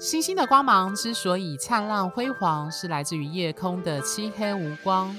[0.00, 5.14] 星星的光芒之所以灿烂辉煌，是来自于夜空的漆黑无光。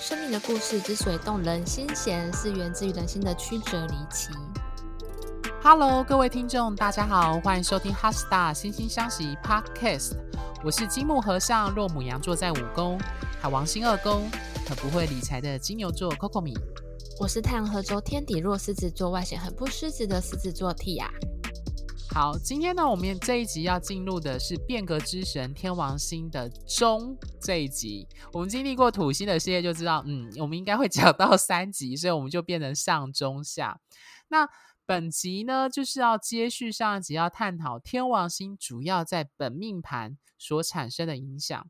[0.00, 4.30] 生命的故事之所以动人心弦，是源自于人心的曲折离奇。
[5.62, 10.16] Hello，各位听众，大家好，欢迎收听《哈 star 惺惺相惜》Podcast。
[10.64, 12.98] 我是金木和尚，若母羊座在五宫，
[13.40, 14.28] 海王星二宫，
[14.66, 16.58] 很不会理财的金牛座 Coco 米。
[17.20, 21.06] 我是太阳合轴天底落狮子座，外显很不狮子的狮子座 Tia。
[22.14, 28.06] 好，今天呢，我们这一集要进入的是变革之神天王星的中这一集。
[28.32, 33.80] 我们经历过土星的系列，就知道，嗯，我们应该会讲到三集，所以我们就变成上中下。
[34.30, 34.48] 那
[34.86, 41.66] 本集呢，就是要接续上一集，要探讨天王星主要在本命盘所产生的影响。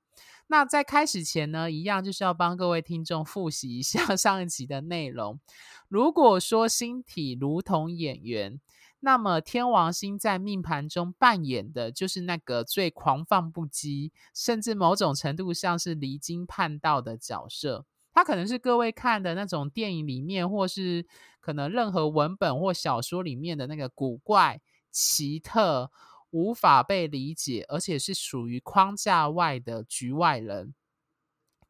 [0.49, 5.41] 那在开始前呢，一样就是要帮各位听众复习一下上一集的内容。
[5.89, 8.61] 如果说星体如同演员，
[9.05, 17.85] 那么天王星在命盘中扮演的就是那个最狂放不羁，甚至某种程度上是离经叛道的角色。
[18.13, 21.07] 他可能是各位看的那种电影里面，或是
[21.41, 24.61] 可能任何文本或小说里面的那个古怪、
[24.91, 25.91] 奇特。
[26.37, 30.75] 无法被理解，而且是属于框架外的局外人。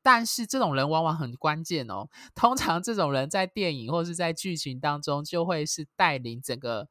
[0.02, 2.08] 但是这种人往往很关键哦。
[2.34, 6.88] 通常这种人在电影或是在剧情当中，就会是带领整个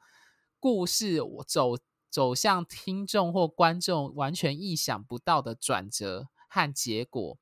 [0.63, 1.75] 故事走
[2.09, 7.37] 走向听众或观众完全意想不到的转折和结果。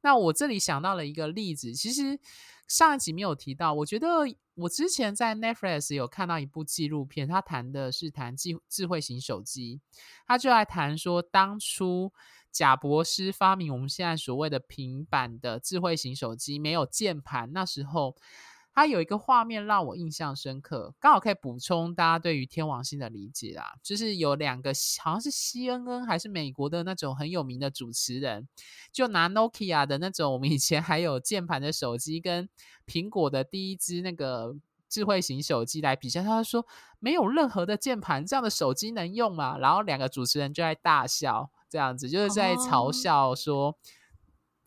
[0.00, 2.18] 那我这里想到了一个例子，其实
[2.66, 4.08] 上一集没有提到，我觉得。
[4.54, 9.80] 我之前在 Netflix 有看到一部纪录片，他谈的是谈智智慧型手机，
[10.26, 12.12] 他就来谈说，当初
[12.50, 18.14] 贾博士发明我们现在所谓的平板的智慧型手机，没有键盘，那时候。
[18.74, 23.74] 它有一个画面让我印象深刻，刚好可以补充大家对于天王星的理解啦。
[23.82, 28.48] 就是有两个，好像是 CNN 还是美国的那种很有名的主持人，
[28.90, 32.48] 就拿 Nokia 的那种我们以前还有键盘的手机，跟
[32.86, 34.56] 苹果的第一支那个
[34.88, 36.22] 智慧型手机来比较。
[36.22, 36.66] 他说
[36.98, 39.58] 没有任何的键盘，这样的手机能用吗？
[39.58, 43.76] 然后两个主持人就在大笑，这样子就是在嘲笑说。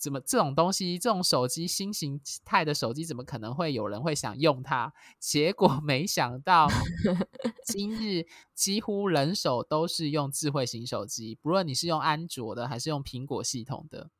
[0.05, 4.93] 怎么这种东西，这种手机新形态的手机，怎么可能会有人会想用它？
[5.19, 6.67] 结果没想到，
[7.65, 14.11] 今日几乎人手都是用智慧型手机，不论你是用安卓的还是用苹果系统的。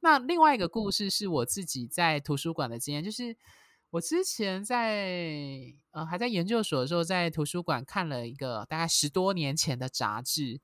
[0.00, 3.34] 那另外一个故事是我自己在图书馆的经验，就是
[3.88, 10.60] 我之前在呃还在研究所的时候，在图书馆看了一个大概十多年前的杂志。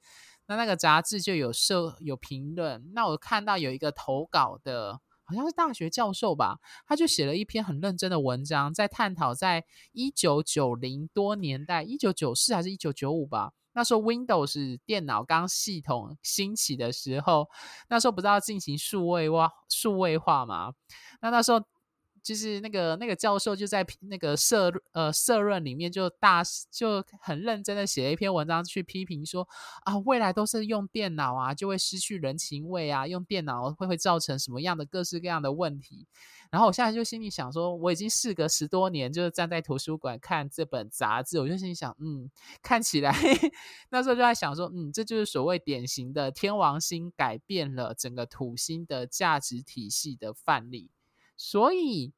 [0.49, 17.49] 那那个杂志就有社有评论，那我看到有一个投稿的，好像是大学教授吧，他就写了一篇很认真的文章，在探讨在一九九零多年代，一九九四还是一九九五吧，那时候 Windows 电脑刚系统兴起的时候，
[17.91, 20.73] 那时候不是要进行数位化数位化嘛，
[21.21, 21.63] 那那时候。
[22.23, 29.47] 就是那个那个教授就在那个社呃社论里面就大就很认真的写了一篇文章去批评说
[29.85, 36.07] 啊，未来都是用电脑啊，就会失去人情味啊，用电脑会会造成什么样的各式各样的问题。
[36.51, 42.31] 然后我现在就心里想说，我已经事隔十多年，就是站在图书馆看这本杂志，我就心里想，嗯，
[42.63, 43.15] 看起来
[43.91, 50.91] 那时候就在想说，嗯，这就是所谓典型的天王星改变了整个土星的价值体系的范例，
[51.39, 52.13] 所以。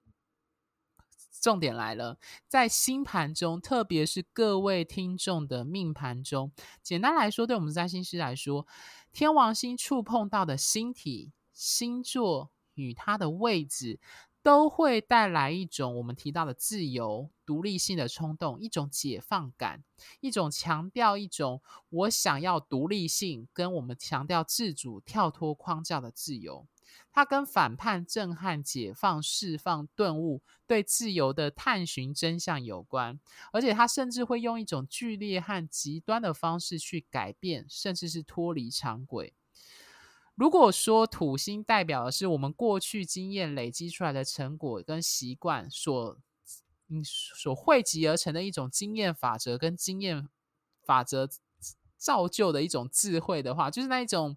[1.43, 8.67] 重点来了，在星盘中，特别是各位听众的命盘中，简单来说，对我们占星师来说，
[9.11, 13.99] 天王星触碰到的星体、星座与它的位置，
[14.43, 19.85] 都会带来一种我们提到的自由、独立性的冲动，一种解放感，
[20.21, 26.67] 一种强调一种我想要独立性，跟我们强调自主、跳脱框架的自由。
[27.13, 33.21] 它跟反叛、震撼、解放、释放、顿悟、对自由的探寻真相有关，
[33.53, 39.35] 而且它甚至会用一种剧烈和极端的方式去改变，甚至是脱离常轨。
[40.35, 46.19] 如果说土星代表的是我们过去经验累积出来的成果跟习惯所
[46.89, 50.29] 嗯所汇集而成的一种经验法则跟经验
[50.85, 51.29] 法则
[51.97, 54.37] 造就的一种智慧的话，就是那一种。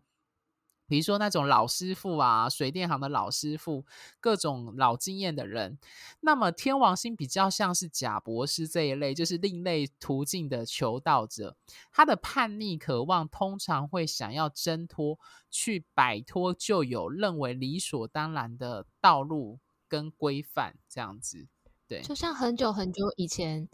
[0.93, 3.83] 比如说那种老师傅啊，水电行的老师傅，
[4.19, 5.79] 各种老经验的人，
[6.19, 11.57] 那么天王星比较像是贾博士这一类，就是另类途径的求道者。
[11.91, 15.17] 他的叛逆渴望通常会想要挣脱，
[15.49, 19.57] 去摆脱旧有认为理所当然的道路
[19.87, 21.47] 跟规范，这样子。
[21.87, 23.67] 对，就像很久很久以前，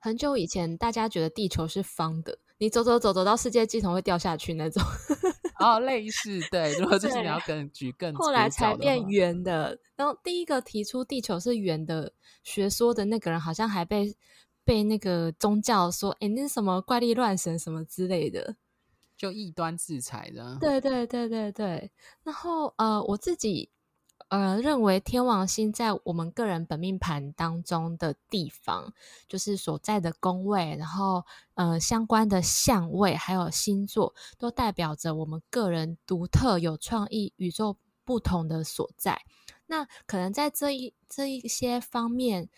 [0.00, 4.82] 很久以前大家觉得地球是方的，你走走走走到世界尽头会掉下去那种。
[5.58, 9.78] 哦，类似对，如果就是你要更举更后来才变圆的。
[9.96, 12.12] 然后第一个提出地球是圆的
[12.42, 14.14] 学说的那个人，好像还被
[14.64, 18.56] 被那个宗教说，哎，那是什么怪力乱神什么之类的，
[19.16, 20.58] 就异端制裁的。
[20.60, 21.90] 对对对对对。
[22.22, 23.70] 然后呃，我自己。
[24.28, 28.92] 呃，认为天王星在我们个人本命盘当中的地方，
[29.28, 31.24] 就是所在的宫位，然后
[31.54, 39.22] 呃相关的相位，还有星座，都代表着我们个人独特、有创意、宇宙不同的所在。
[39.66, 42.48] 那可能在这一这一些方面，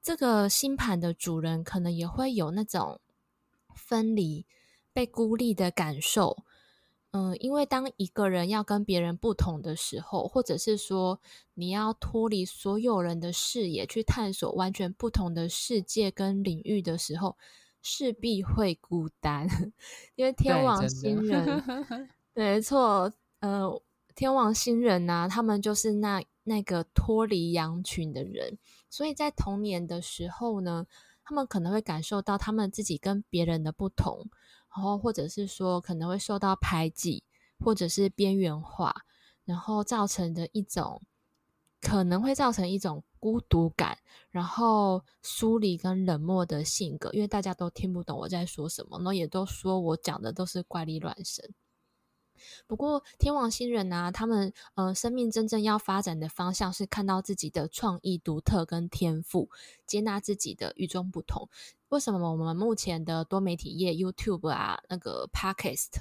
[0.00, 3.00] 这个星盘的主人可能也会有那种
[3.74, 4.46] 分离、
[4.94, 6.44] 被孤立的感受。
[7.16, 11.20] 嗯，因为当一个人要跟别人不同的时候，或者是说
[11.54, 17.36] 你要脱离所有人的视野去探索完全不同的世界跟领域的时候，
[17.80, 19.46] 势必会孤单。
[20.16, 21.62] 因为天王星人，
[22.34, 23.80] 没错，呃，
[24.16, 28.58] 天王星人呢、啊，他们就是那那个脱离羊群的人，
[28.90, 30.84] 所以在童年的时候呢，
[31.22, 34.28] 他们可能会感受到他们自己跟别人的不同。
[34.74, 37.22] 然后，或者是说可能会受到排挤，
[37.60, 39.04] 或者是边缘化，
[39.44, 41.00] 然后造成的一种
[41.80, 43.98] 可能会造成一种孤独感，
[44.30, 51.54] 然后疏离跟冷漠的性格，因为大家都听不懂我在说什么，然后也都说我讲的都是怪力乱神。
[52.66, 59.48] 不过，天王星人啊，他们呃，生命真正要发展的方向是看到自己的创意独特跟天赋，
[59.86, 61.48] 接纳自己的与众不同。
[61.94, 65.92] 为什么我们目前的多媒体业，YouTube 啊，那个 Podcast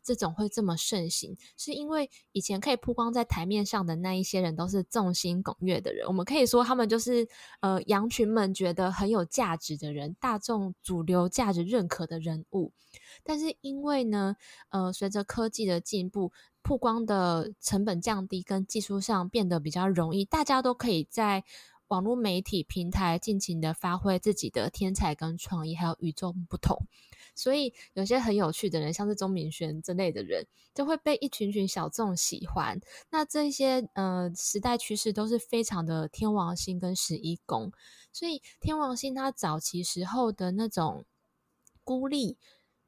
[0.00, 1.36] 这种会这么盛行？
[1.56, 7.26] 是因为以前可以曝光在台面上的那一些人都是众星拱月的人，我们可以说他们就是
[7.58, 12.72] 呃羊群们觉得很有价值的人，大众主流价值认可的人物。
[13.24, 14.36] 但是因为呢，
[14.68, 16.30] 呃，随着科技的进步，
[16.62, 21.42] 曝光的成本降低，跟技术上变得比较容易，大家都可以在
[21.90, 26.86] 网络媒体平台尽情的发挥自己的天才跟创意，还有与众不同。
[27.36, 32.80] 所以有些很有趣的人，像是钟明轩这类的人，就会被一群群小众喜欢。
[33.10, 37.70] 那这些呃时代趋势都是非常的天王星跟十一宫，
[38.12, 41.04] 所以天王星它早期时候的那种
[41.84, 42.38] 孤立。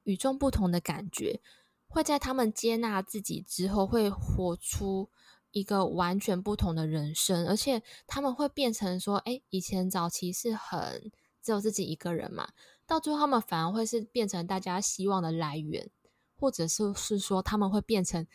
[0.04, 1.40] 与众不同的感觉，
[1.86, 5.10] 会在他们接纳自己之后，会活出
[5.52, 12.48] 一个完全不同的人生，而且他们会变成说：“哎，以前早期是很只有自己一个人嘛，
[12.86, 15.88] 到最后他们反而会是变成大家希望的来源，
[16.36, 18.26] 或者是是说他们会变成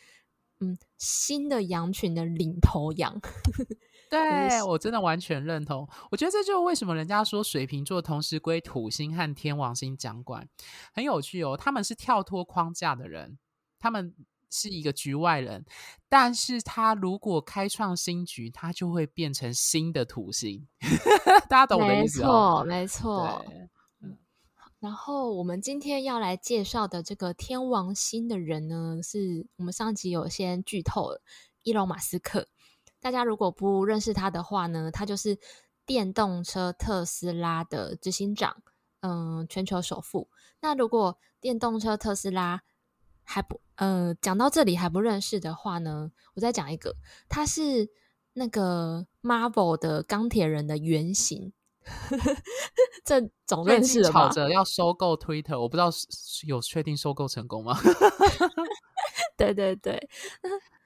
[0.60, 3.20] 嗯新的羊群的领头羊。
[4.10, 5.86] ”对，我真的完全认同。
[6.12, 10.48] 我觉得这就是为什么人家说水瓶座同时归土星和天王星掌管，
[10.94, 11.58] 很有趣哦。
[11.58, 13.38] 他们是跳脱框架的人，
[13.78, 14.16] 他们
[14.50, 15.66] 是一个局外人，
[16.10, 20.68] 但是他如果开创新局，他就会变成新的土星。
[21.50, 22.64] 大家懂我的意思哦？
[22.66, 23.68] 没错，没
[24.08, 24.16] 错。
[24.80, 31.22] 然后我们今天要来介绍的这个天王星的人呢，是我们上集有先剧透了，
[31.64, 32.48] 伊隆马斯克。
[33.00, 35.40] 大家如果不认识他的话呢，他就是
[35.86, 38.62] 电动车特斯拉的执行长，
[39.02, 40.30] 嗯、呃，全球首富。
[40.62, 42.62] 那如果电动车特斯拉
[43.30, 46.96] 还不，呃，讲到这里还不认识的话呢，我再讲一个，
[47.28, 47.90] 他是
[48.34, 51.52] 那个 Marvel 的钢铁人的原型，
[53.04, 54.30] 这总认识了吧？
[54.30, 55.90] 吵 着要收购 Twitter，我不知道
[56.48, 57.78] 有确定收购成功吗？
[59.36, 60.10] 对对对。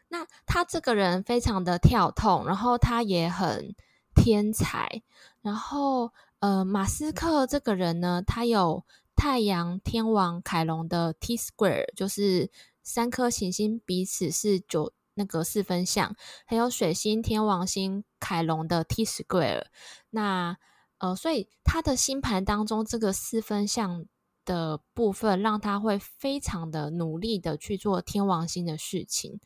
[0.10, 3.75] 那他这个人非常的跳痛，然后他也很
[4.15, 5.03] 天才，
[5.41, 8.83] 然后呃，马斯克这个人呢，他有
[9.22, 12.50] 太阳天王凯龙的 T square，就是
[12.82, 16.16] 三颗行星彼此是九那个四分相，
[16.48, 19.66] 还有水星天王星凯龙的 T square，
[20.10, 20.58] 那
[20.98, 24.08] 呃，所以他的星盘当中这个四分相
[24.44, 29.40] 的部分，让他会非常的努力的去做天王星的事情。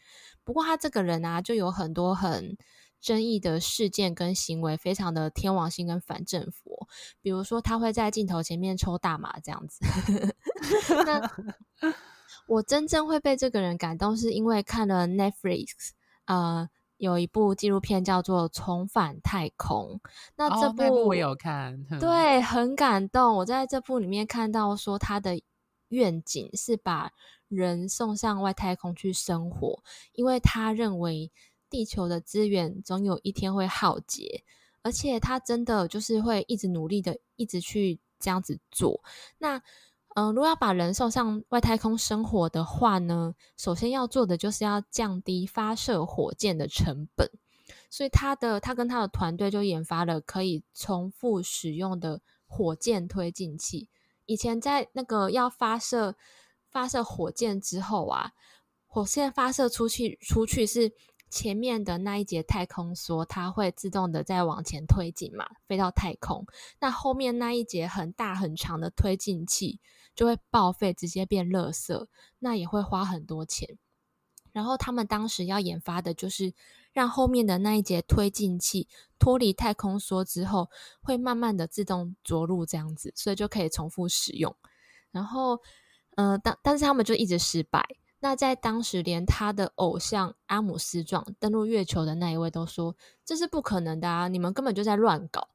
[0.46, 2.58] 不过他这个人啊，就有很多很
[3.06, 6.88] 争议的事件跟行为，非常的天王星跟反政府。
[7.22, 9.86] 比如说，他会在镜头前面抽大麻这样子。
[11.06, 11.32] 那
[12.50, 15.92] 我真正会被这个人感动，是因为看了 Netflix，
[16.26, 20.02] 呃，有一部纪录片叫做《重返太空》。
[20.36, 23.36] 那这部，我有看，对，很感动。
[23.36, 25.40] 我在这部里面看到说他的
[25.90, 27.12] 愿景是把
[27.48, 29.84] 人送上外太空去生活，
[30.14, 31.32] 因为他认为
[31.76, 34.46] 地球的资源总有一天会耗竭，
[34.82, 39.04] 而且他真的就是会一直努力的，一直去这样子做。
[39.40, 39.62] 那
[40.16, 47.30] 嗯、如果要把人送上外太空生活的话呢，首先要做的就是要降低发射火箭的成本。
[47.90, 53.90] 所以他的他跟他的团队就研发了可以重复使用的火箭推进器。
[54.26, 56.16] 以前在那个要发射
[56.70, 58.32] 发射火箭之后啊，
[58.88, 60.94] 火箭发射出去出去是
[61.30, 66.46] 前面的那一节太空梭，它会自动的再往前推进嘛，飞到太空。
[66.80, 69.80] 那后面那一节很大很长的推进器
[70.16, 72.08] 就会报废，直接变垃圾，
[72.40, 73.78] 那也会花很多钱。
[74.52, 76.54] 然后他们当时要研发的就是。
[76.96, 78.88] 让后面的那一节推进器
[79.20, 80.70] 脱离太空梭之后，
[81.02, 84.56] 会慢慢的自动着陆，这样子，所以就可以重复使用。
[85.12, 85.60] 然后，
[86.16, 87.86] 呃，但但是他们就一直失败。
[88.26, 94.28] 那在当时，连他的偶像阿姆斯壮登陆月球的那一位都说这是不可能的啊！
[94.28, 95.48] 你们根本就在乱搞。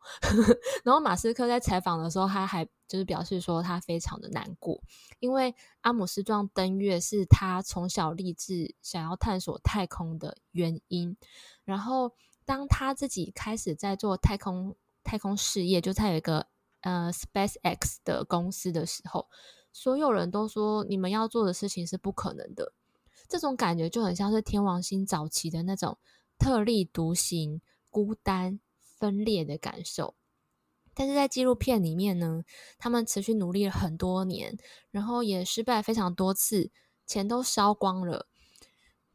[0.85, 4.81] 然后马斯克在采访的时候，他还就是表示说他非常的难过，
[5.19, 11.17] 因为阿姆斯壮登月是他从小立志想要探索太空的原因。
[11.65, 12.13] 然后
[12.45, 16.47] 当他自己开始在做太空太空事业，就他有一个
[16.83, 19.27] 呃 SpaceX 的公司的时候。
[19.73, 22.73] 所有人都说你们要做的事情是不可能的，
[23.29, 25.99] 这种感觉就很像是天王星早期的那种
[26.39, 28.61] 特立独行、孤单、
[28.99, 30.15] 分裂的感受。
[30.93, 32.43] 但是在纪录片里面呢，
[32.77, 34.59] 他们持续努力了很多年，
[34.91, 36.71] 然后也失败非常多次，
[37.07, 38.27] 钱都烧光了。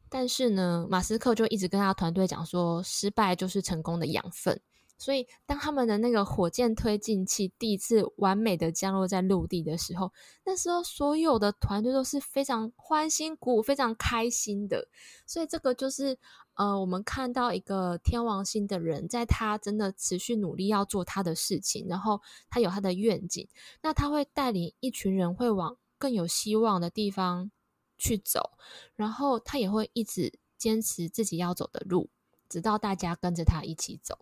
[0.08, 4.60] 但是呢，马斯克就一直跟他团队讲说，失败就是成功的养分。
[4.98, 10.12] 所以，当他们的那个火箭推进器第一次完美的降落在陆地的时候，
[10.44, 14.88] 那时候所有的团队都是非常欢欣鼓舞、非常开心的。
[15.26, 16.18] 所以，这个就是
[16.54, 23.46] 呃，我们看到一个天王星的人，在他真的持续努力要做他的事情，然后他有他的愿景，
[23.82, 27.50] 那他会带领一群人会往更有希望的地方
[27.98, 28.52] 去走，
[28.94, 32.08] 然后他也会一直坚持自己要走的路，
[32.48, 34.18] 直到大家跟着他一起走。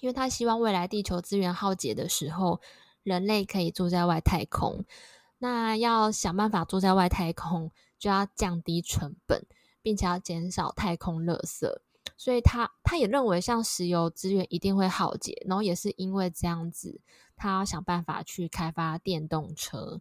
[0.00, 2.60] 因为他希望未来地球资源耗竭的时候，
[3.02, 4.84] 人类可以住在外太空。
[5.38, 9.46] 那要想办法住在外太空，就要降低成本，
[9.82, 11.66] 并且要减少太空垃圾。
[12.16, 17.00] 所以他他也认为，像石油资源一定会耗竭，然后也是因为这样子，
[17.36, 20.00] 他要想办法去开发电动车。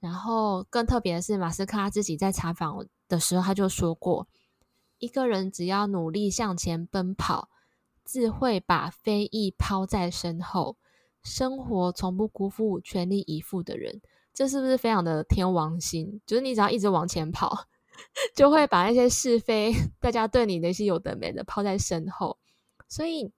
[0.00, 4.26] 然后更特别的是，马斯克他自己在采访的时候，他就说过，
[4.98, 7.48] 一个人只要努力向前奔跑。
[8.04, 10.76] 自会把非议抛在身后，
[11.22, 14.00] 生活从不辜负全力以赴的人，
[14.32, 16.20] 这是不是非常的天王星？
[16.26, 17.66] 就是你只要一直往前跑，
[18.36, 22.38] 就会把那些是非，大家对你那些有的没的抛在身后。
[22.88, 23.32] 所以，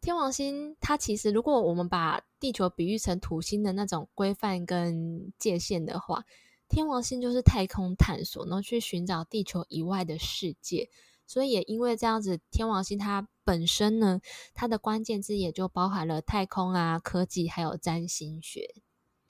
[0.00, 6.24] 天王星它其实，如果我们把地球比喻成土星的那种规范跟界限的话，
[6.68, 10.90] 天王星就是太空探索，然后去寻找地球以外的世界。
[11.24, 14.18] 所以也因为这样子，天王星它本身呢，
[14.54, 18.76] 它的关键字也就包含了太空啊、科技，还有占星学。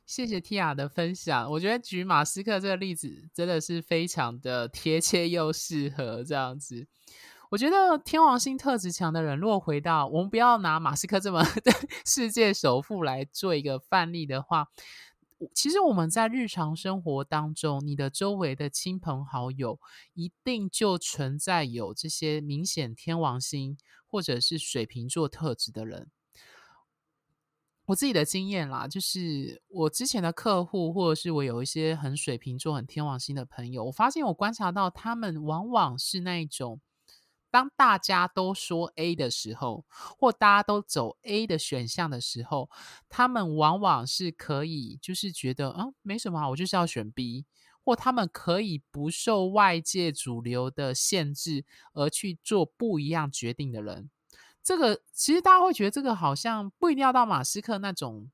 [0.07, 6.87] 谢谢 Tia 的分享，我觉得举马斯克这个例子真的是非常的贴切又适合这样子。
[7.51, 11.45] 我觉得天王星特质强的人，如果回到我们不要拿马斯克这么
[12.07, 14.69] 世界首富来做一个范例的话。
[15.55, 19.79] 其实我们在日常生活当中，你的周围的亲朋好友
[20.15, 26.11] 一定就存在有这些明显天王星或者是水瓶座特质的人。
[27.87, 36.81] 我自己的经验啦，就是我之前的客户，或者是我有一些很水瓶座、很天王星的朋友，我发现我观察到他们往往是那一种。
[37.53, 39.85] 当大家都说 A 的时候，
[40.19, 42.71] 或大家都走 A 的选项的时候，
[43.11, 47.45] 他们往往是可以，就是觉得啊，没什么，我就是要选 B，
[47.85, 54.09] 或他们可以不受外界主流的限制而去做不一样决定的人。
[54.63, 58.31] 这个其实大家会觉得这个好像不一定要到马斯克那种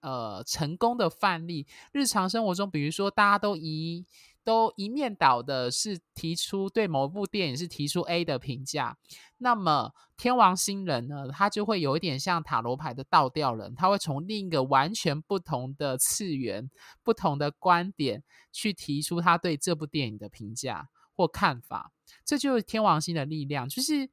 [0.00, 4.04] 呃成功的范例，日常生活中，比如说大家都以。
[4.44, 8.96] 都一面倒的是提出对某部电影是提出 A 的评价，
[9.38, 16.70] 那么天王星人呢，他就会有一点像塔罗牌的倒吊人，他会从另一个完全不同的次元、
[17.02, 18.22] 不同的观点
[18.52, 21.92] 去提出他对这部电影的评价或看法，
[22.24, 24.10] 这就是天王星的力量，就是。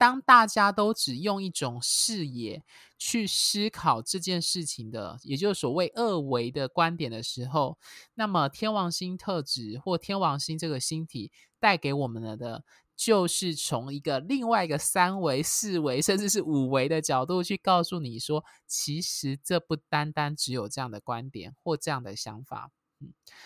[0.00, 2.64] 当大家都只用一种视野
[2.96, 7.76] 去思考这件事情的，也就是所谓二维的观点的时候，
[8.14, 12.64] 那么天王星特质或天王星这个星体带给我们了的，
[12.96, 22.70] 就是从一个另外一个三维、四维，甚至是五维的角度去告诉你说，其实这不单单只有这样的观点或这样的想法。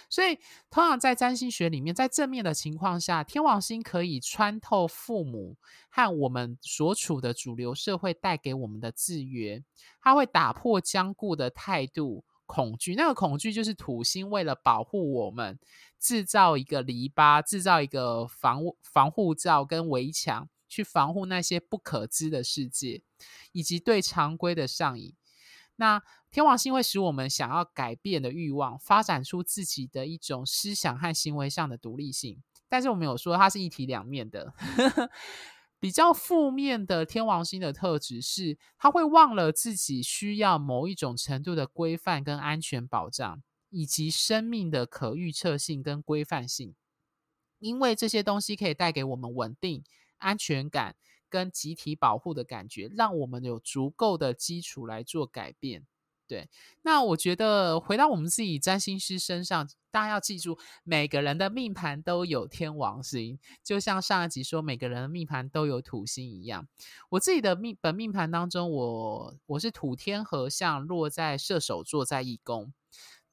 [0.08, 0.36] 所以
[0.70, 5.56] 通常在占星学里面，在正面的情况下，天王星可以穿透父母
[5.88, 9.62] 和我们所处的主流社会带给我们的制约，
[10.00, 12.24] 它会打破僵固的态度。
[12.46, 15.58] 恐惧，那个恐惧就是土星为了保护我们，
[15.98, 23.02] 制造一个篱笆，制造一个防防护罩跟围墙，去防护那些不可知的世界，
[23.52, 25.14] 以及对常规的上瘾。
[25.76, 32.42] 那天王星会使我们想要改变的欲望，发展出自己的一种思想和行为上的独立性。
[32.68, 34.52] 但是我们有说它是一体两面的。
[35.80, 46.74] 比较负面的天王星的特质是，他会忘了自己需要某一种程度的规范跟安全保障，以及生命的可预测性跟规范性，
[47.58, 49.84] 因为这些东西可以带给我们稳定、
[50.16, 50.96] 安全感
[51.34, 55.84] 跟集体保护的感觉，让我们有足够的基础来做改变。
[56.28, 56.48] 对，
[56.82, 66.68] 那我觉得回到我们自己占星师身上，大家要记住，每个人的命盘都有天王星，就像上一集说每个人的命盘都有土星一样。
[67.08, 72.72] 我自己的命本命盘当中，我我是土天合相落在射手座，在一宫。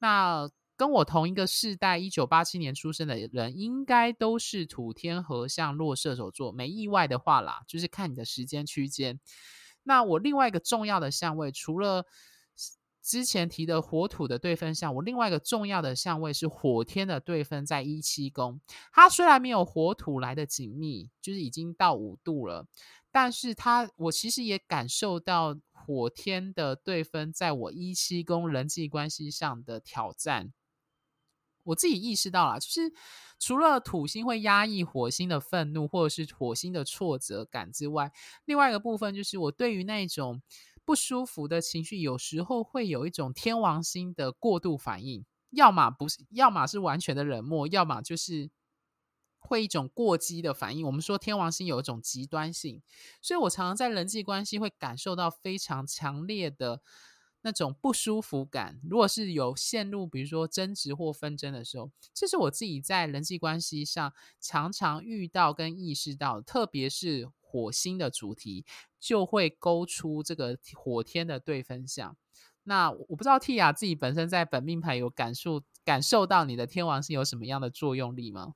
[0.00, 0.50] 那
[0.82, 9.20] 跟我同一个世代，一九八七年出生的人，应该都是土天合相落射手座，没意外的话啦，就是看你的时间区间。
[9.84, 12.04] 那我另外一个重要的相位，除了
[13.00, 18.60] 之前提的火土的对分相，我另外一个重要的相位是火天的对分，在一七宫。
[18.92, 22.66] 它虽然没有火土来的紧密，就是已经到五度了，
[23.12, 30.52] 但是它我其实也感受到火天的对分在我一七宫人际关系上的挑战。
[31.64, 32.92] 我自己意识到了，就是
[33.38, 38.12] 除了土星会压抑火星的愤怒或者是火星的挫折感之外，
[38.44, 40.42] 另外一个部分就是我对于那种。
[40.84, 48.50] 不舒服的情绪有时候会有一种天王星的过度反应，要么不是，要么是完全的冷漠，要么就是
[49.38, 50.84] 会一种过激的反应。
[50.84, 52.82] 我们说天王星有一种极端性，
[53.20, 56.82] 所以我常常在人际关系会感受到非常强烈的
[57.42, 58.80] 那种不舒服感。
[58.88, 67.28] 如果是有陷入比如说争执或纷争的时候，这是我自己在人际关系上常常遇到跟意识到，特别是。
[67.52, 68.64] 火星的主题
[68.98, 72.16] 就会勾出这个火天的对分相。
[72.62, 78.54] 那我不知道 Tia 自己本身在本命盘有感受感受到你的天王星有什么样的作用力吗？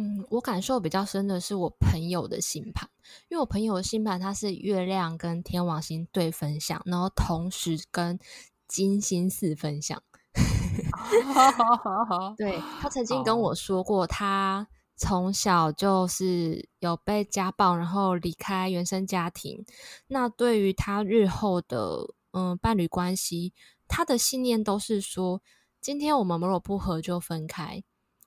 [0.00, 2.88] 嗯，我感受比较深的是我朋友的星盘，
[3.28, 8.18] 因为我朋友的星盘它是月亮跟天王星对分享，然后同时跟
[8.66, 10.02] 金星四分相。
[12.38, 14.66] 对，他曾经跟我说过他。
[14.96, 19.64] 从小就是有被家暴，然后离开原生家庭。
[20.08, 23.54] 那对于他日后的嗯伴侣关系，
[23.88, 25.40] 他的信念都是说：
[25.80, 27.82] 今天我们如果不合就分开，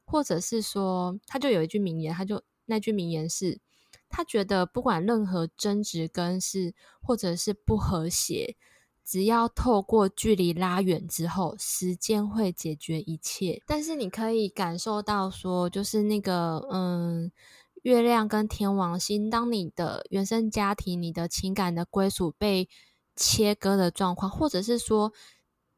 [0.05, 3.59] 或者是说，他就有一句名言，他就那句名言是：
[4.09, 8.55] 他觉得不管任何争执跟是或者是不和谐。
[9.05, 13.61] 只要透过距离拉远之后，时间会解决一切。
[13.67, 17.29] 但是你可以感受到说，就是那个嗯，
[17.81, 22.69] 月亮跟天王星，当你的原生家庭、你的情感的归属被
[23.13, 25.11] 切割的状况，或者是说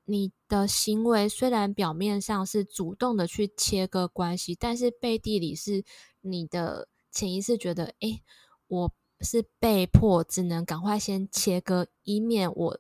[0.05, 5.83] 你的行为虽然表面上是主动的去切割关系，但是背地里是
[6.21, 8.23] 你的潜意识觉得，诶，
[8.67, 8.91] 我
[9.21, 12.79] 是被迫只能赶快先切割，以免我。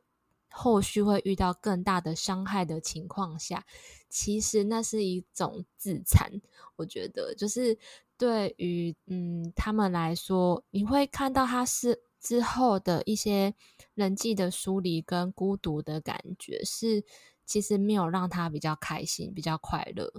[0.57, 3.65] 后续会遇到更大的伤害的情况下，
[4.07, 6.31] 其实那是一种自残。
[6.77, 7.77] 我觉得，就是
[8.17, 13.53] 对于嗯他们来说，你会看到他是之后的一些
[13.93, 17.05] 人际的疏离跟孤独的感觉，是
[17.45, 20.11] 其实没有让他比较开心、比较快乐。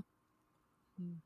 [0.97, 1.21] 嗯，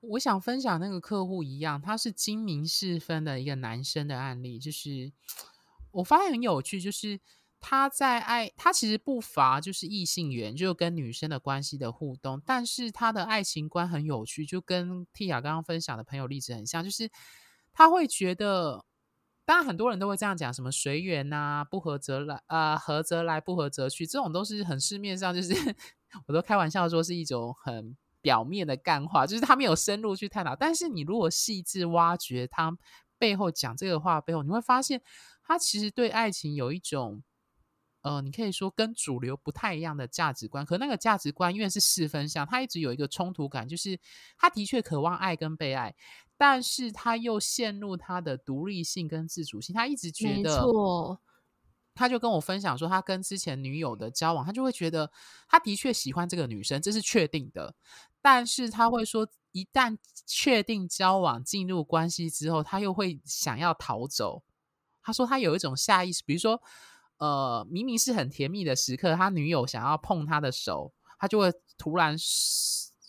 [0.00, 5.12] 我想分享那个客户一样，他是精明四分的一个男生的案例，就是
[5.90, 7.20] 我发现很有趣，就是。
[7.62, 17.10] 他在爱，他其实不乏就是异性缘，就跟女生的关系的互动，但是他的爱情观很有趣，就跟 Tia 刚刚分享的朋友例子很像，就是
[17.70, 18.86] 他会觉得，
[19.44, 25.52] 当然很多人都会这样讲，什么随缘呐，不合则来，呃，合则来，不合则去，这种都是很市面上，就是
[26.26, 32.76] 我都开玩笑说是一种很表面的干话，就是他没有深入去探讨，但是你如果细致挖掘他
[33.18, 35.02] 背后讲这个话背后，你会发现
[35.42, 37.22] 他其实对爱情有一种。
[38.02, 44.00] 呃，你可以说跟主流不太一样的价值观，可那个价值观因为是四分相，他一直有一个冲突感，就是
[44.38, 45.94] 他的确渴望爱跟被爱，
[46.40, 51.20] 但是他又陷入他的独立性跟自主性，他一直觉得，
[51.94, 55.12] 他就跟我分享说，他跟之前女友的交往，他就会觉得
[55.46, 57.74] 他的确喜欢这个女生，这是确定的。
[58.22, 64.42] 但是他会说，一旦确定交往进入关系之后，他又会想要逃走。
[65.02, 66.58] 他说他有一种下意识，比如说，
[67.18, 72.16] 呃，明明是很甜蜜的时刻，他女友想要碰他的手，他就会突然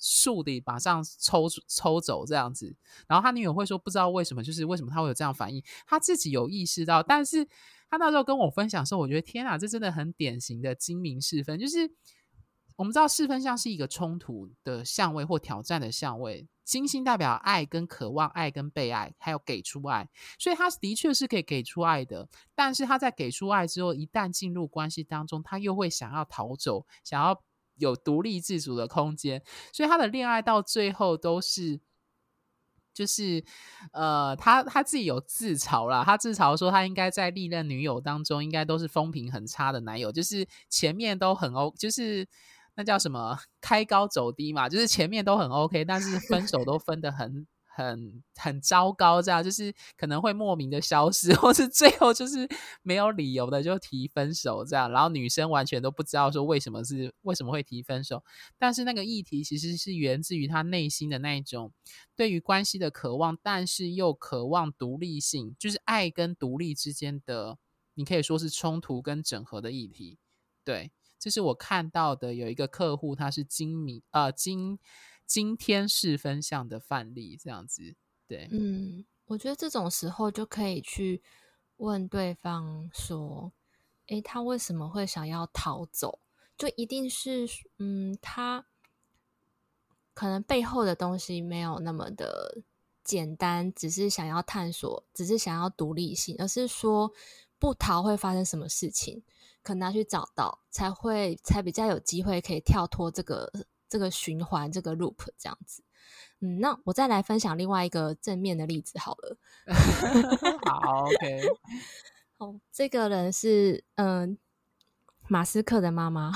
[0.02, 2.76] 速地马上抽抽走这样子。
[3.08, 7.48] 然后他女友会说，不知道为什么，就是为什么他会有这样反应，他自己有意识到，但是。
[7.94, 11.60] 他那时候跟我分享说，我觉得天啊，这真的很典型的精明四分。
[11.60, 11.92] 就是
[12.78, 20.10] 我们知道四分像是一个冲突的相位或挑战的相位，金星代表爱跟渴望，爱跟被爱，还有给出爱，
[20.40, 22.30] 所以他的确是可以给出爱的。
[22.56, 27.44] 但是他在给出爱之后，一旦进入关系当中，他又会想要逃走，想要
[27.82, 31.82] 有独立自主的空间，所以他的恋爱到最后都是。
[32.94, 33.42] 就是，
[33.94, 42.28] 呃，他他自己有自嘲啦，他自嘲说他应该在历任女友当中，应该都是风评很差的男友，就是前面都很 O，就是
[42.76, 47.48] 那叫什么开高走低嘛，就是前面都很 OK，但是分手都分得很。
[47.82, 52.48] 很很糟糕，这样就是可能会莫名的消失， 或是最后就是
[52.82, 58.24] 没有理由的就提分手，这样，然后女生完全都不知道说为什么是为什么会提分手，
[58.58, 61.72] 但是那个议题其实是源自于他内心的那一种
[62.16, 67.58] 对于关系的渴望，但是又渴望独立性，就是爱跟独立之间的，
[67.96, 70.18] 你可以说是冲突跟整合的议题。
[70.64, 74.80] 对，这是我看到的有一个客户，他是金米呃金。
[75.32, 77.96] 今天是分享的范例，这样子，
[78.28, 81.24] 对，嗯，我觉得这种时候就可以去
[81.78, 83.54] 问对方说，
[84.08, 86.20] 诶，他为什么会想要逃走？
[86.58, 88.66] 就一定是，嗯，他
[90.14, 92.62] 可能背后的东西没有那么的
[93.02, 97.14] 简单，只是想要探索，只是想要独立性，而是说
[97.58, 99.24] 不逃会发生什么事情，
[99.64, 103.50] 可能要去找到，才会才比较有机会可以跳脱这个。
[103.92, 105.84] 这个循环，这个 loop 这样子，
[106.40, 109.38] 嗯，那我再来分享另外一个正面的例子好了。
[110.66, 111.42] 好，OK。
[112.40, 114.38] 哦，这个人是嗯，
[115.28, 116.32] 马斯克的妈妈，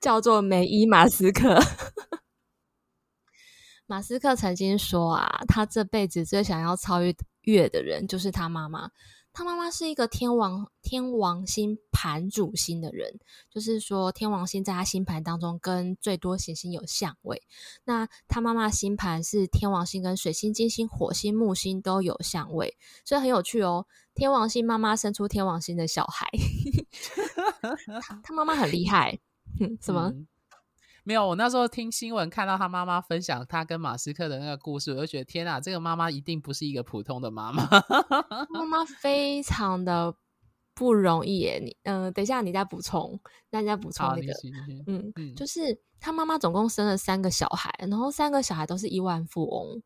[0.00, 1.60] 叫做梅伊马斯克。
[3.86, 6.98] 马斯克曾经说啊，他这辈子最想要超
[7.42, 8.90] 越的人就是他妈妈。
[9.36, 13.20] 他妈妈是一个天王天王星盘主星的人，
[13.50, 17.42] 就是说天王星在他星盘当中跟最多行星有相位。
[17.84, 23.86] 那他妈妈星盘是天王星跟水星、金星、火星、木星都有相位，所以很有趣哦。
[24.14, 26.26] 天王星妈妈生出天王星的小孩，
[28.24, 29.20] 他妈妈很厉害，
[29.82, 30.14] 什么？
[31.06, 37.68] 没有，我那时候听新闻看到他妈妈分享他跟马斯克的那个故事，我就觉得天哪，这个妈妈一定不是一个普通的妈妈。
[38.50, 40.12] 妈妈非常的
[40.74, 44.32] 不容易耶，你嗯、呃，等一下你再补充，那你再补充那个，
[44.88, 49.80] 嗯嗯，就是他妈妈总共生了三个小孩，然后三个小孩都是亿万富翁，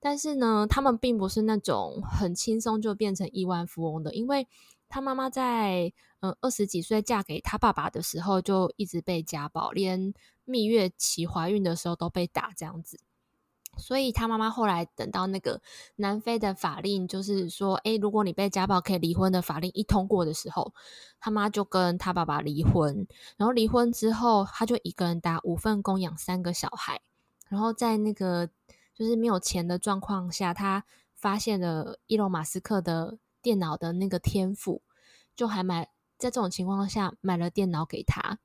[0.00, 4.48] 但是呢，他们并不是那种很轻松就变成亿万富翁的，因为
[4.88, 10.14] 他妈妈在嗯二十几岁嫁给他爸爸的时候就一直被家暴，连。
[10.44, 12.98] 蜜月期怀孕的时候都被打这样子，
[13.78, 15.62] 所以他妈妈后来等到那个
[15.94, 20.74] 南非的法令，就是说，诶，如果你被家暴可以离婚的法令一通过的时候，
[21.20, 23.06] 他妈就跟他爸爸离婚。
[23.36, 27.00] 然后离婚之后，他就一个人打五份工养三个小孩。
[27.48, 28.50] 然后在那个
[28.92, 34.82] 就是没有钱的状况下，他发现了伊隆马斯克的电脑的那个天赋，
[35.36, 35.86] 就还蛮
[36.22, 38.38] 在这种情况下买了电脑给他。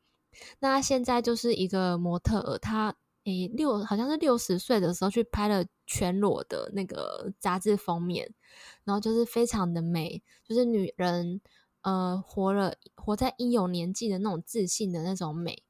[0.59, 8.33] 那现在就是一个模特儿，他诶六好像是六十岁的时候去拍了全裸的那个杂志封面，
[8.83, 11.41] 然后就是非常的美，就是女人
[11.81, 15.63] 呃活了活在应有年纪的那种自信的那种美，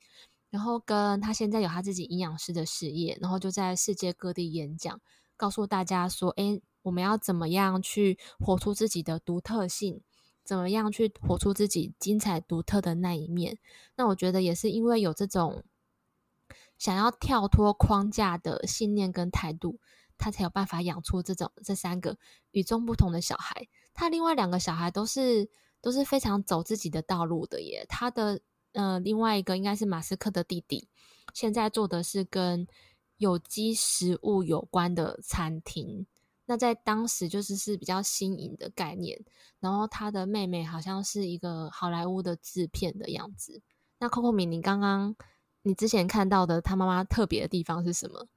[0.50, 5.00] 然后跟他现在有他自己营养师的事业，然后就在世界各地演讲，
[5.36, 10.02] 告诉大家说，诶我们要怎么样去活出自己的独特性。
[10.48, 13.58] 怎么样去活出自己精彩独特的那一面？
[13.98, 15.66] 那我觉得也是因为有这种
[16.78, 19.78] 想要跳脱框架的信念跟态度，
[20.18, 22.18] 他才有办法养出这种这三个
[22.52, 23.68] 与众不同的小孩。
[23.94, 25.50] 他另外两个小孩都是
[25.82, 27.86] 都是非常走自己的道路的耶。
[27.90, 28.40] 他的
[28.72, 30.88] 呃另外一个应该是马斯克的弟弟，
[31.34, 32.66] 现在做的是跟
[33.18, 36.08] 有机食物有关的餐厅。
[36.48, 39.24] 那在当时就是是比较新颖的概念，
[39.60, 43.62] 然后他的妹妹好像是一个好莱坞的制片的样子。
[44.00, 45.16] 那 Coco 米，你刚刚
[45.62, 48.28] 你之前看到的他妈妈特别的地方是什么？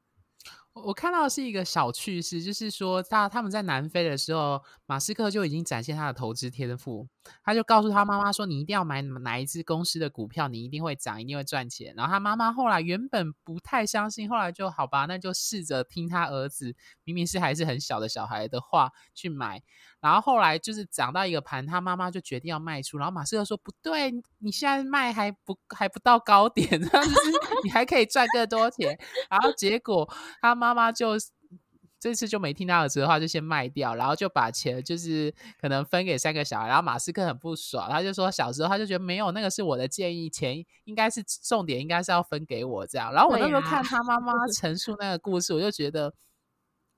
[0.72, 7.08] 我看到是一个小趣事，就是说他他们在南非的时候，马斯克就已经展现他的投资天赋，
[7.42, 19.62] 他就告诉他妈妈说：“你一定要买哪一只公司的股票，你一定会涨，一定会赚钱。”然后他妈妈后来原本不太相信，后来就好吧，那就试着听他儿子，明明是还是很小的小孩的话去买。
[20.00, 22.96] 然后后来就是涨到一个盘，他妈妈就决定要卖出。
[22.96, 27.30] 然后马斯克说：“不对，你现在卖还不还不到高点， 就是
[27.64, 30.08] 你还可以赚更多钱。”然后结果
[30.40, 31.16] 他妈妈就
[32.00, 36.66] 这次就没听他儿子的话，就先卖掉，然后就把钱就是可能分给三个小孩。
[36.66, 46.14] 然后马斯克很不爽，他就说：“小时候他就觉得没有那个是我的建议，钱应该是重点，应该是要分给我这样。”然后我那时候看他妈妈 陈述那个故事，我就觉得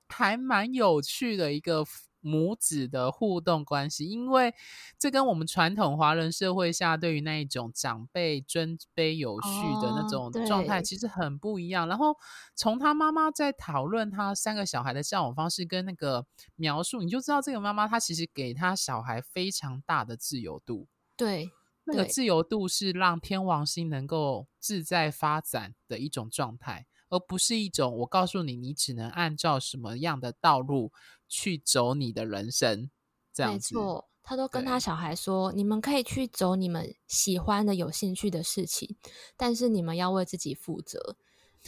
[0.07, 1.83] 还蛮有趣的一个。
[2.23, 4.53] 母子的互动关系，因为
[4.97, 9.49] 这跟我们传统华人社会下对于那一种长辈尊卑有序
[9.81, 11.85] 的那种状态，其实很不一样。
[11.85, 12.17] 哦、然后
[12.55, 20.87] 从他妈妈在讨论他三个小孩的教养方式跟那个描述，你就知道这个妈妈她其实给他小孩非常大的自由度。
[21.17, 21.51] 对，
[21.83, 26.87] 那个自由度是让天王星能够自在发展的一种状态。
[27.13, 30.91] 而不是一种我告诉你，你只能按照什么样的道路
[31.27, 32.89] 去走你的人生，
[33.31, 33.75] 这样子。
[33.75, 38.95] 没错，他都跟他小孩说，你们可以去走你们喜欢的、有兴趣的事情，
[39.37, 41.15] 但是你们要为自己负责。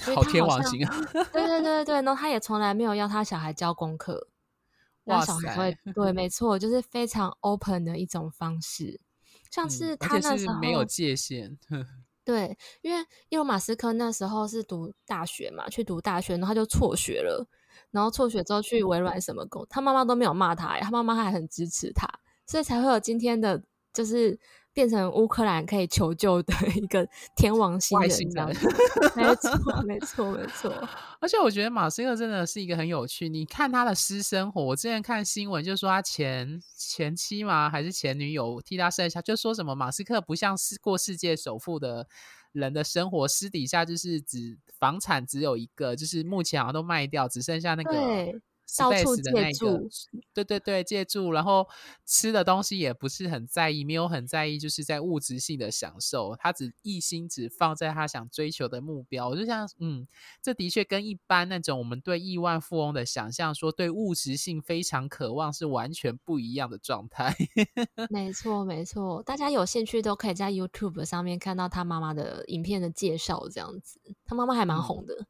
[0.02, 1.02] 好天王星啊！
[1.32, 4.30] 对对对对，然后他也从来没有要他小孩交功课，
[5.04, 9.00] 让小孩会对，没错，就是非常 open 的一种方式，
[9.52, 11.58] 像是他那时候、嗯、没有界限。
[12.26, 17.48] 对，因为伊隆马斯克那时候是读大学嘛，去读大学，然后他就辍学了，
[17.92, 22.06] 然后辍学之后去微软什么工，他妈妈都没有骂他，他妈妈还很支持他，
[22.46, 24.38] 所以才会有今天的，就是。
[24.76, 28.68] 变成乌克兰可以求救的一个天王星人，这样 子，
[29.16, 30.90] 没错，没错，没错。
[31.22, 33.30] 而且我觉得马斯克真的是一个很有趣。
[33.30, 42.06] 你看他的私生活，我之前看新闻就说他前前妻嘛，还是前女友替他生下，就说什么马斯克不像是过世界首富的
[42.52, 47.94] 人的生活，私底下就是只房产只有一个，就是目前好像都卖掉，只剩下那个。
[48.78, 49.90] 到处借住，
[50.34, 51.68] 对对对，借住，然后
[52.06, 59.30] 吃的东西也不是很在意，没有很在意，就是在物质性的享受，他只一心只放在他想追求的目标。
[59.30, 60.08] 我就像，嗯，
[60.42, 67.36] 这的确跟一般那种我们对亿万富翁的想象，说对物质性非常渴望，是完全不一样的状态。
[68.10, 75.14] 没错，没错，大家有兴趣都可以在 YouTube 上面看到他妈妈的影片的介绍，这样子，他妈妈还蛮红的。
[75.14, 75.28] 嗯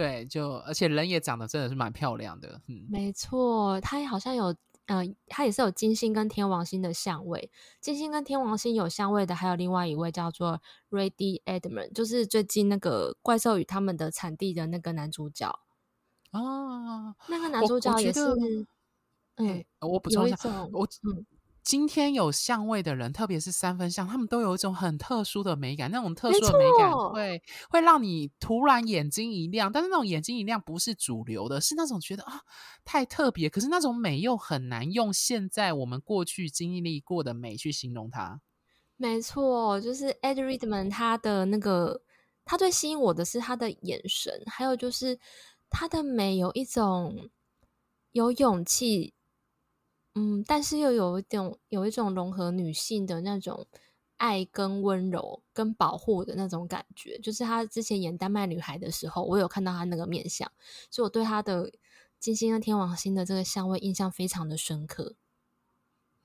[0.00, 4.46] 对，就而且人也长得真的是蛮漂亮的，嗯，没错，他好像有，
[4.86, 7.50] 呃，他也是有金星跟天王星的相位，
[7.82, 11.12] 金星跟天王星有相位的，还有另外一位叫做 Ray
[11.44, 15.60] Edmond，就是最近那个怪兽与他们的产地的那个男主角
[16.32, 18.20] 哦，那个男主角也是，
[19.36, 21.26] 嗯，我补充一下，我嗯。
[21.62, 25.90] 今天有相位的人，特别是三分相，他们都有一种很特殊的美感。
[25.90, 32.40] 那种特殊的美感会会让你突然眼睛一亮，但是那种眼睛一亮不是主流的，是那种觉得啊
[32.84, 33.50] 太特别。
[33.50, 38.40] 可是那种美又很难用现在我们过去经历过的美去形容它。
[38.96, 42.02] 没错，就是 Ed Redman 他的那个，
[42.44, 45.18] 他最吸引我的是他的眼神，还有就是
[45.68, 47.30] 他的美有一种
[48.12, 49.14] 有勇气。
[50.14, 53.66] 嗯，但是又有一种有一种融合女性的那种
[54.16, 60.50] 爱跟温柔跟保护的那种感觉，就是她之前演《丹麦女孩》的时候，我有看到她那个面相，
[60.90, 61.72] 所以我对她的
[62.18, 65.14] 金星跟天王星的这个相位印象非常的深刻。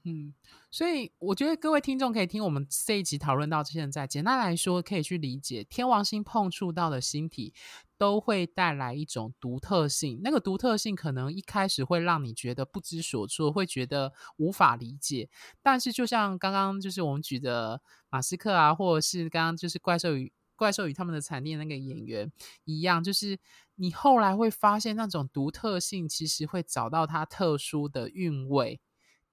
[0.07, 0.31] 嗯，
[0.69, 7.55] 所以我觉得各位听众可以听我们这一集讨论到现在，简单来说，可以去理解天王星碰触到的星体
[7.97, 10.21] 都会带来一种独特性。
[10.23, 15.27] 那个独特性可能一开始会让你觉得不知所措，会觉得无法理解。
[15.63, 22.31] 但是就像刚刚就是我们举的马斯克啊，或者是刚刚就是怪兽与怪兽与他们的产地那个演员
[22.65, 23.39] 一样，就是
[23.73, 28.79] 你后来会发现那种独特性其实会找到它特殊的韵味。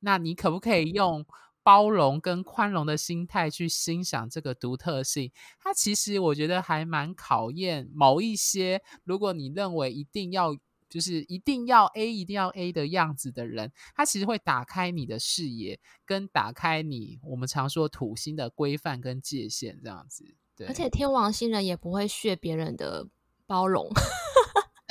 [0.03, 1.25] 那你可不可以用
[1.65, 5.33] 包容跟宽容的心态去欣赏这个独特性？
[5.61, 10.57] 它其实我觉得还蛮考验某一些，如果你认为一定要
[10.89, 20.35] 就是一定要 A 一定要 A 的样子的人，他其实会打开你的视野，跟打开你我们常说土星的规范跟界限这样子。
[20.55, 23.07] 对，而且天王星人也不会削别人的
[23.47, 23.89] 包容。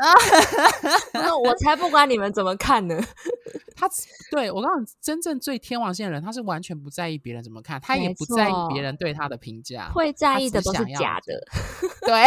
[1.14, 3.00] 那我才不管你们怎么看呢。
[3.76, 3.90] 他
[4.30, 11.44] 对我告诉你，真正最天王星的人，他是完全不在意别人怎么看，他也不在意别人对他的评价，会在意的都是假的。
[12.06, 12.26] 对，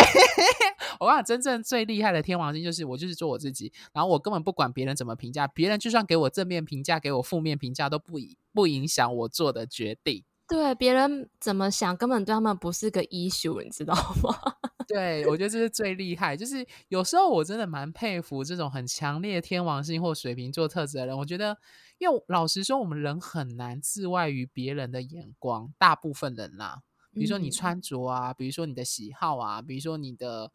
[0.99, 8.19] 我告诉你，真正最厉害的天王星就是我，就是做我自己，然后我根本不管别人怎么评价，别人就算给我正面评价，给我负面评价，都不
[8.53, 10.25] 不影响我做的决定。
[10.49, 14.57] 对，别人怎么想，根本对他们不是个 issue，你知道吗？
[14.95, 16.37] 对，我觉得这是最厉害。
[16.37, 21.19] 就是有时候我真的蛮佩服这种很强烈天王星或水瓶座特质的人。
[21.19, 21.59] 我觉得，
[21.99, 25.75] 因为老实说，我们人很难自外于别人的眼光。
[25.79, 30.53] 大部分人啦，比如说你穿着啊，嗯、比如说你的喜好啊，比如说你的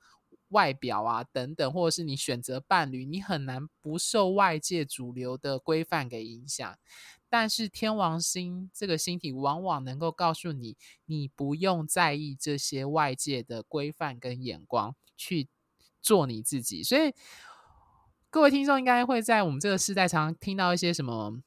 [0.50, 6.78] 外表啊等等，或者是你选择伴侣，你很难不受外界主流的规范给影响。
[7.32, 15.48] 但是天王星这个星体往往能够告诉你，你不用在意这些外界的规范跟眼光，去
[16.02, 16.82] 做你自己。
[16.82, 17.14] 所以
[18.32, 21.40] 各位听众应该会在我们这个时代常常听到一些什么，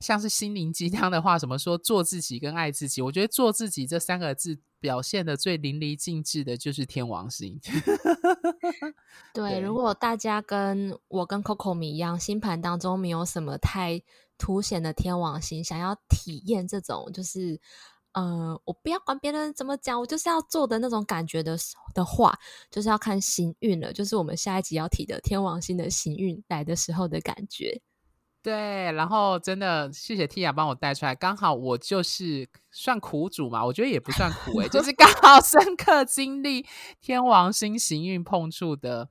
[0.00, 3.00] 像是心灵鸡汤的话，什么说做自己跟爱自己。
[3.00, 7.58] 我觉得做自己这三个字表现的最淋漓尽致的就是天王星。
[9.32, 14.02] 对， 对，如果大家跟我跟 Coco 米一样，星盘当中没有什么太。
[14.38, 17.58] 凸显的天王星，想要体验这种就是，
[18.12, 21.56] 呃，我不要管别人怎么讲，我就是要做的那种感觉的
[21.94, 22.38] 的话，
[22.70, 23.94] 就是要看行运了。
[23.94, 27.80] 就是我们下一集要提的天王星的行运来的时候的感觉。
[28.46, 36.64] 对，然后真的谢谢 Tia 帮我带出来，刚好我就是算苦主嘛，我觉得也不算苦诶、 欸，就是刚好深刻经历
[37.00, 39.08] 天王星行运碰触的。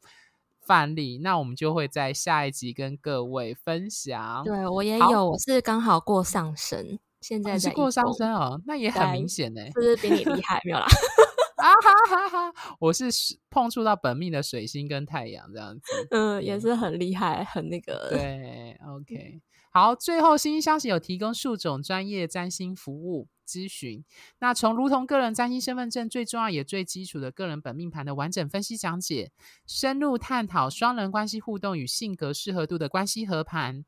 [0.67, 4.43] 范例，那我们就会在下一集跟各位分享。
[4.43, 10.59] 对，我也有，我是刚好过上升，现在，在是过上升哦，那也很明显呢，是不是比你厉害？
[10.65, 10.87] 没有啦，
[11.55, 12.77] 啊哈哈哈！
[12.79, 13.05] 我是
[13.49, 18.09] 碰触到本命的水星跟太阳这样子，嗯，也是很厉害，很那个。
[18.09, 19.41] 对，OK，
[19.71, 23.27] 好，最后星星相惜有提供数种专业占星服务。
[23.47, 24.03] 咨询，
[24.39, 29.31] 那从如同个人占星身份证最重要也最基础的个人本命盘的完整分析讲解，
[29.67, 33.85] 深入探讨双人关系互动与性格适合度的关系合盘，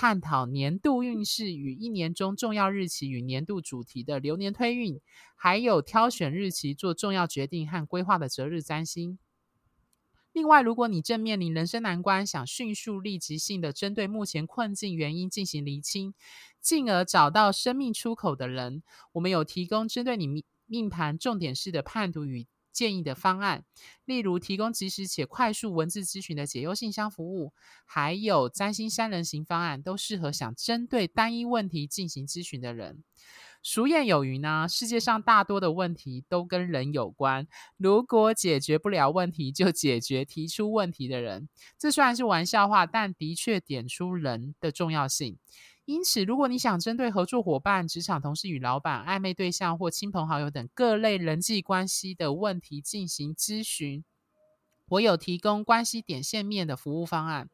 [0.00, 5.00] 探讨年度运势与一年中重要日期与年度主题的流年推运，
[5.34, 9.18] 还有挑选日期做重要决定和规划的择日占星。
[10.30, 16.14] 另外，如果你正面临人生难关，想迅速立即性的针对目前困境原因进行厘清，
[16.60, 18.84] 进而找到生命出口的人，
[19.14, 23.64] 我们有提供针对你命命盘重点式的判读与建议的方案，
[24.04, 27.52] 例如提供即时且快速文字咨询的解忧信箱服务，
[27.84, 33.02] 还有占星三人行方案，都适合想针对单一问题进行咨询的人。
[33.60, 37.48] 俗谚有云呢，世界上大多的问题都跟人有关。
[37.76, 41.48] 如果解决不了问题，就解决提出问题的人。
[41.76, 45.38] 这虽然是玩笑话，但的确点出人的重要性。
[45.88, 54.04] 因此，如果你想针对合作伙伴、职场同事与老板、暧昧对象或亲朋好友等各类人际关系的问题进行咨询，
[54.90, 57.48] 我有提供关系点线面的服务方案，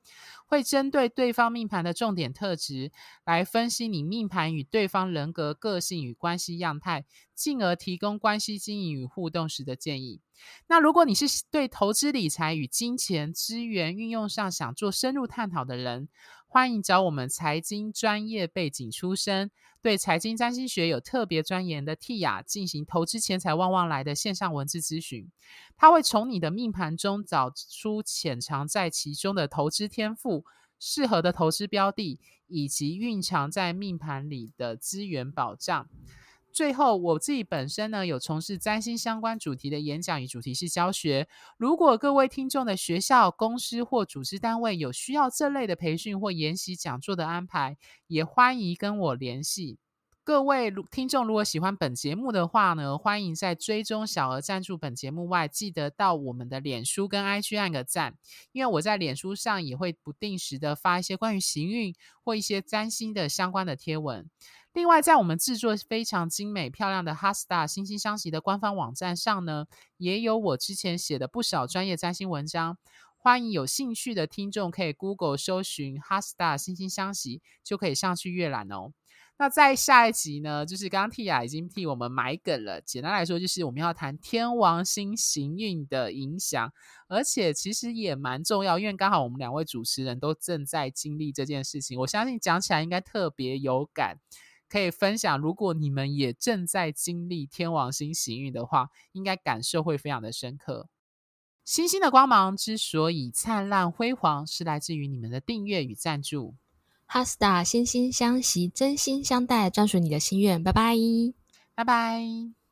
[0.48, 2.90] 会针对对方命盘的重点特质
[3.24, 7.04] 来分析你命盘与对方人格、个性与关系样态，
[7.36, 10.20] 进而提供关系经营与互动时的建议。
[10.66, 16.08] 那如果你是对投资理财与金钱资源运用上想做深入探讨的人，
[16.54, 19.50] 欢迎找我们财经专业背景出身、
[19.82, 25.28] 对财经占星学有特别钻研的 Tia 进行投资钱财旺旺来的线上文字咨询。
[25.76, 30.44] 他会从你的命盘中找出潜藏在其中的投资天赋、
[30.78, 35.88] 适合的投资标的，以及蕴藏在命盘里的资源保障。
[36.54, 41.26] 最后，我自己本身呢，有从事占星相关主题的演讲与主题式教学。
[41.58, 49.78] 如果各位听众的学校、公司或组织单位有需要这类的培训或研习讲座的安排，也欢迎跟我联系。
[50.22, 58.16] 各位听众，如果喜欢本节目的话呢，欢迎在追踪小额赞助本节目外，记得到我们的脸书跟 IG 按个赞，
[58.52, 64.30] 因为我在脸书上也会不定时的发一些关于行运或一些占星的相关的贴文。
[64.74, 69.66] 另外，在我们制作非常精美漂亮的哈斯塔星星相惜的官方网站上呢，
[69.98, 72.76] 也有我之前写的不少专业占星文章。
[73.16, 78.90] 欢迎有兴趣的听众可以 Google 搜寻哈斯塔星星相惜，就可以上去阅览哦。
[79.38, 82.80] 那在下一集呢，就是刚刚 Tia 已经替我们埋梗了。
[82.80, 86.72] 简单来说，就是我们要谈天王星行运的影响，
[87.06, 94.18] 而且其实也蛮重要，因为刚好我们两位主持人都正在经历这件事情，我相信讲起来应该特别有感。
[94.68, 100.88] 可以分享，如果你们也正在经历天王星行运的话，应该感受会非常的深刻。
[101.64, 106.54] 星星的光芒之所以灿烂辉煌，是来自于你们的订阅与赞助。
[107.06, 110.62] 哈斯塔心心相惜，真心相待，专属你的心愿。
[110.62, 110.94] 拜拜，
[111.74, 112.63] 拜拜。